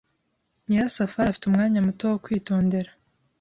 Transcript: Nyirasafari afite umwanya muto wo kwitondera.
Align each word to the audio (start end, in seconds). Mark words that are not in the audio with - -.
Nyirasafari 0.67 1.27
afite 1.29 1.45
umwanya 1.47 1.79
muto 1.87 2.03
wo 2.11 2.17
kwitondera. 2.23 2.89